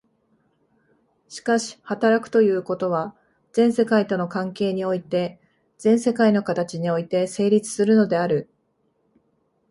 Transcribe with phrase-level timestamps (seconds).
[1.27, 3.15] しかし働くということは、
[3.53, 5.39] 全世界との関係において、
[5.77, 8.49] 全世界の形において成立するのである。